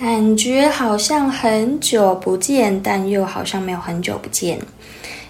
[0.00, 4.58] 感觉好像很久不见，但又好像没有很久不见，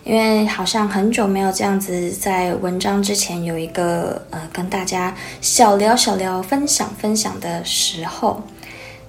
[0.04, 8.40] 因为好像很久没有这样子在文章之前有一个呃跟大家小聊小聊分享分享的时候。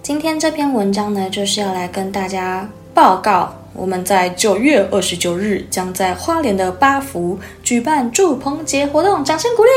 [0.02, 3.56] 今天这篇文章呢，就是要来跟大家报告。
[3.74, 9.70] 我们在九月二十九日将在花莲的八福举办祝棚节活动，掌声鼓励！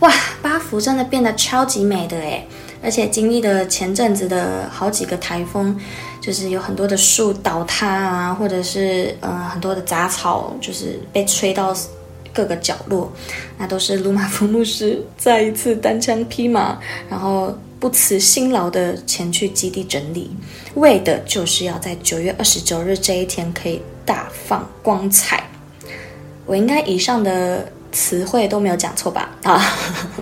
[0.00, 0.12] 哇，
[0.42, 2.46] 八福真的变得超级美的诶，
[2.82, 5.74] 而且经历了前阵子的好几个台风，
[6.20, 11.74] 就是有很多的树倒塌啊，或者是嗯、呃、很多的杂草就是被吹到
[12.32, 13.12] 各个角落，
[13.58, 16.78] 那都是鲁马福牧师再一次单枪匹马，
[17.08, 17.56] 然后。
[17.80, 20.30] 不辞辛劳的前去基地整理，
[20.74, 25.42] 为的就是要在九月二十九日这一天可以大放光彩。
[26.44, 29.30] 我应该以上的词汇都没有讲错吧？
[29.42, 29.60] 啊，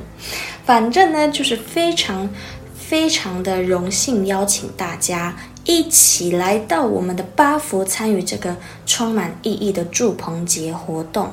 [0.65, 2.29] 反正呢，就是非常
[2.75, 11.31] 非常的荣幸邀请大家一起来到我们的八福参与这个充满意义的祝棚节活动。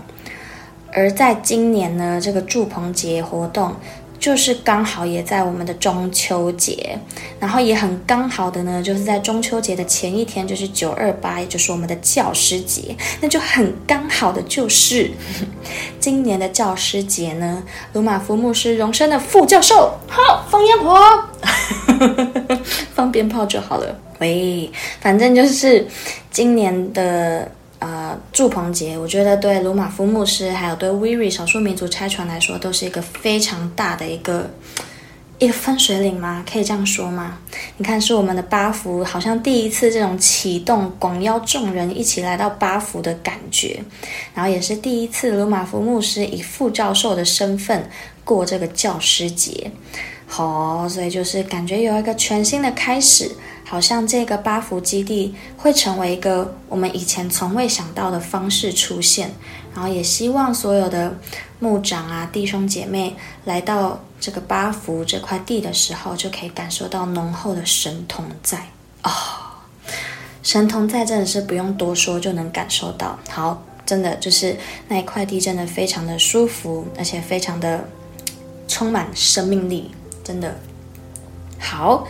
[0.91, 3.75] 而在今年呢，这个祝棚节活动。
[4.19, 6.97] 就是刚好也在我们的中秋节，
[7.39, 15.11] 然后也很刚好的呢，就是在中秋节的前一天，就是九二八，也就是我们的教师节，那就很刚好的就是
[15.99, 20.97] 今年的教师节呢，鲁马夫牧师荣升的副教授，好，放烟火，
[22.95, 23.99] 放鞭炮就好了。
[24.19, 24.71] 喂，
[25.01, 25.85] 反正就是
[26.31, 27.51] 今年的。
[27.79, 34.49] 呃，祝棚节，我觉得对鲁玛夫牧师还有对 WIRI 少数民族拆船来说，都是一个非常大的一个
[35.37, 36.43] 一个分水岭吗？
[36.49, 37.37] 可以这样说吗？
[37.77, 43.83] 你看，是我们的八福，好像第一次这种启动广邀众人一起来到八福的感觉，
[44.33, 47.87] 然后也是第一次鲁玛夫牧师以副教授的身份
[48.23, 49.69] 过这个教师节，
[50.25, 53.29] 好，所以就是感觉有一个全新的开始。
[53.65, 59.31] 好像这个八福基地会成为一个我们以前从未想到的方式出现，
[59.73, 61.17] 然后也希望所有的
[61.59, 68.67] 牧长啊、弟兄姐妹来到这个八福这块地的时候，就可以感受到浓厚的神同在、
[69.03, 69.11] 哦！
[70.43, 73.17] 神同在真的是不用多说就能感受到。
[73.29, 74.55] 好，真的就是
[74.87, 77.83] 那一块地真的非常的舒服，而且非常的
[78.67, 79.89] 充满生命力，
[80.23, 80.55] 真的
[81.59, 82.07] 好。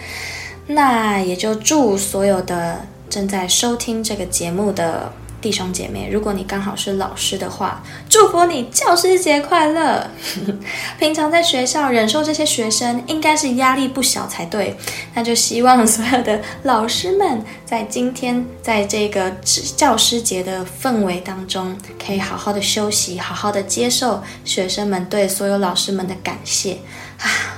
[0.67, 10.09] 那也就祝所有的正在收听这个节目的弟兄姐妹，如果你刚好是老师的话，祝福你教师节快乐。
[10.97, 14.75] 平常在学校忍受这些学生，应该是压力不小才对。
[15.13, 19.29] 那就希望所有的老师们在今天在这个
[19.77, 26.79] 教师节的氛围当中，可以好好的休息，好好的接受学生们对所有老师们的感谢。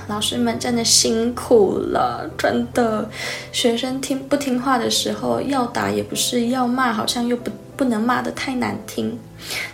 [0.08, 3.08] 老师们真的辛苦了，真的。
[3.52, 9.18] 学生听不听话的时候，要打也不是，要骂好像又不不能骂得太难听，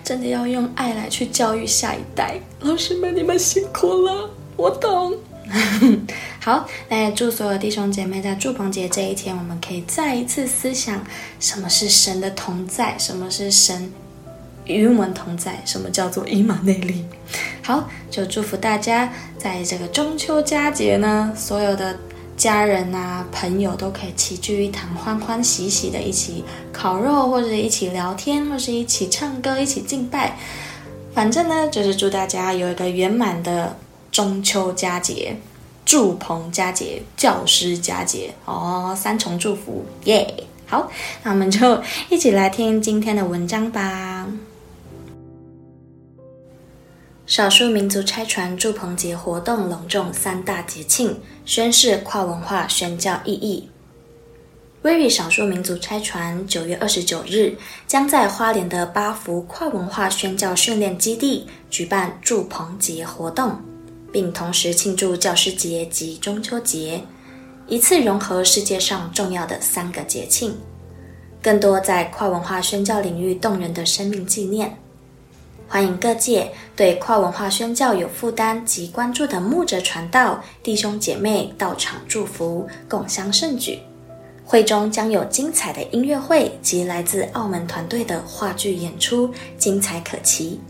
[0.02, 2.38] 真的要用爱来去教育下一代。
[2.60, 5.14] 老师们，你们辛苦了，我懂。
[6.40, 11.04] 好，那也祝所有弟兄姐妹在祝棚节这一天，我们可以再一次思想
[11.38, 13.92] 什么是神的同在，什么是神。
[14.64, 17.04] 与我们同在，什么叫做以马内利？
[17.66, 21.98] 好，就祝福大家在这个中秋佳节呢，所有的
[22.36, 30.36] 家人啊、朋友都可以齐聚一堂，欢欢喜喜的一起烤肉，或者一起聊天，或者一起唱歌，一起敬拜。
[31.14, 33.74] 反正呢，就是祝大家有一个圆满的
[34.12, 35.34] 中秋佳节、
[35.86, 40.44] 祝朋佳节、教师佳节哦，三重祝福耶！
[40.66, 40.90] 好，
[41.22, 44.26] 那我们就一起来听今天的文章吧。
[47.26, 53.70] 少数民族差传住棚节活动隆重三大节庆，宣示跨文化宣教意义。
[54.82, 57.56] 威语少数民族拆船九月二十九日
[57.86, 63.56] 将在花莲的八福跨文化宣教训练基地举办住棚节活动，
[64.12, 67.00] 并同时庆祝教师节及中秋节，
[67.66, 70.54] 一次融合世界上重要的三个节庆，
[71.42, 74.76] 更多在跨文化宣教领域动人的生命纪念。
[75.66, 83.78] 欢迎各界对跨文化宣教有负担及关注的牧者传道弟兄姐妹到场祝福，共襄盛举。
[84.44, 90.60] 会中将有精彩的音乐会及来自澳门团队的话剧演出，精彩可期。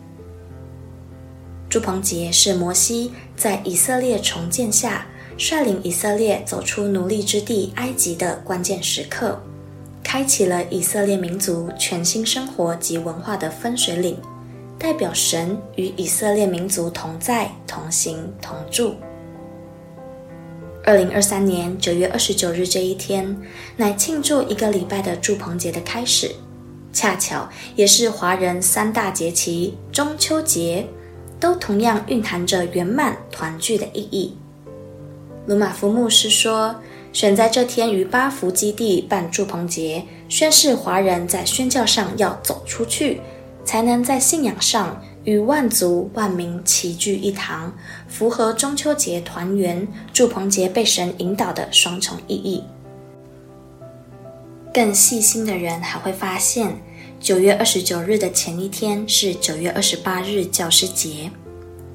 [1.69, 5.05] 住棚节是摩西在以色列重建下，
[5.37, 9.43] 率领以色列走出奴隶之地埃及的关键时刻，
[10.05, 14.17] 开启了以色列民族全新生活及文化的分水岭，
[14.79, 18.95] 代表神与以色列民族同在、同行、同住。
[20.85, 23.37] 二零二三年九月二十九日这一天，
[23.77, 26.31] 乃庆祝一个礼拜的祝棚节的开始，
[26.93, 30.87] 恰巧也是华人三大节期中秋节，
[31.41, 34.37] 都同样蕴含着圆满团聚的意义。
[35.47, 36.75] 鲁玛夫牧师说，
[37.13, 43.21] 选在这天于巴福基地办祝棚节，宣示华人在宣教上要走出去，
[43.65, 45.03] 才能在信仰上。
[45.25, 47.73] 与万族万民齐聚一堂，
[48.07, 52.63] 符合中秋节团圆、祝棚节被神引导的双重意义。
[54.75, 56.79] 更细心的人还会发现，
[57.19, 61.31] 九月二十九日的前一天是九月二十八日教师节。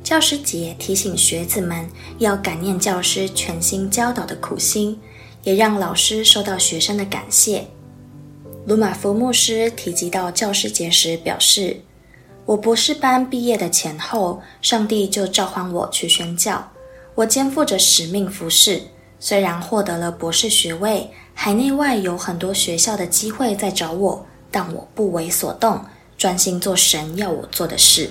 [0.04, 1.88] 教师节提醒学子们
[2.18, 5.00] 要感念教师全心教导的苦心，
[5.44, 7.68] 也让老师受到学生的感谢。
[8.66, 11.82] 鲁玛夫牧师提及到教师节时表示。
[12.46, 16.72] 我博士班毕业的前后，上帝就召唤我去宣教。
[17.14, 18.82] 我肩负着使命服侍，
[19.20, 25.86] 虽然获得了博士学位，海内外有很多学校的机会在找我，但我不为所动，
[26.18, 28.10] 专心做神要我做的事。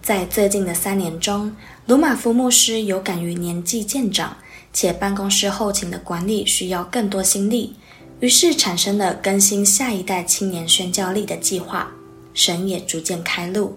[0.00, 1.54] 在最近的三年中，
[1.84, 4.38] 鲁玛夫牧师有感于年纪渐长，
[4.72, 7.76] 且办公室后勤的管理需要更多心力，
[8.24, 11.92] 于是产生了更新下一代青年宣教力的计划。
[12.32, 13.76] 神也逐渐开路。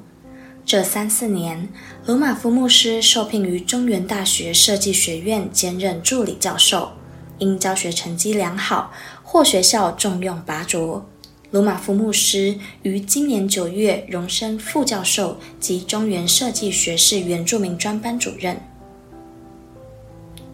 [0.65, 1.67] 这三四年，
[2.05, 6.93] 鲁马夫牧师受聘于中原大学设计学院兼任助理教授，
[7.39, 11.03] 因教学成绩良好，获学校重用拔擢。
[11.51, 18.57] 鲁马夫牧师于今年九月荣升副教授及中原设计学士原住民专班主任。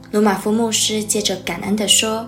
[0.10, 2.28] 鲁马夫牧师接着感恩地说：“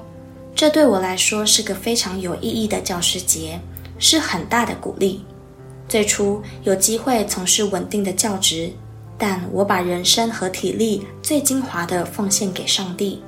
[0.56, 3.60] 这对我来说是个非常有意义的教师节，
[4.00, 5.26] 是很大的鼓励。”
[5.88, 8.72] 最初有机会从事稳定的教职，
[9.18, 13.22] 但我把人生和体力最精华的奉献给上帝。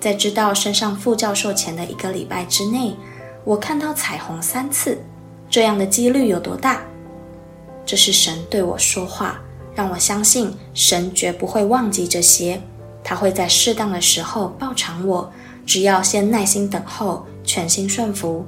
[0.00, 2.96] 在知道升上副教授前的一个礼拜之内，
[3.44, 4.98] 我看到彩虹三次，
[5.50, 6.82] 这样的几率有多大？
[7.84, 9.38] 这是神对我说话，
[9.74, 12.60] 让我相信神绝不会忘记这些，
[13.04, 15.30] 他会在适当的时候报偿我，
[15.70, 18.44] 只要先耐心等候，全心顺服。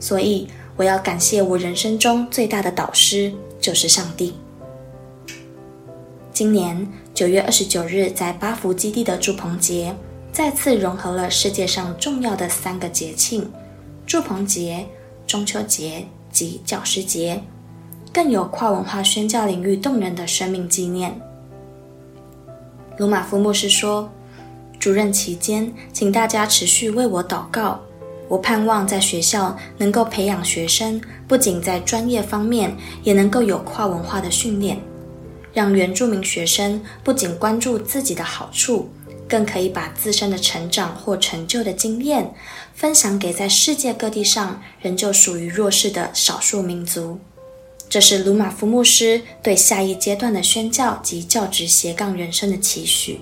[0.00, 0.48] 所以。
[0.78, 4.34] 我要感谢我人生中最大的导师，就是上帝。
[6.34, 9.96] 今年九月二十九日，在巴福基地的祝棚节，
[10.30, 13.50] 再次融合了世界上重要的三个节庆：
[14.06, 14.86] 祝棚节、
[15.26, 17.42] 中秋节及教师节，
[18.12, 21.18] 更有跨文化宣教领域动人的生命纪念。
[22.98, 24.12] 鲁玛夫牧师说
[24.86, 27.80] ：“主任期间，请大家持续为我祷告。”
[28.30, 34.80] 我盼望在学校能够培养学生，不仅在专业方面，也能够有跨文化的训练，
[35.52, 38.88] 让原住民学生不仅关注自己的好处，
[39.28, 42.32] 更可以把自身的成长或成就的经验
[42.72, 47.18] 分享给在世界各地上仍旧属于弱势的少数民族。
[47.88, 53.18] 这是鲁玛夫牧师对下一阶段的宣教及教职斜杠人生的期许。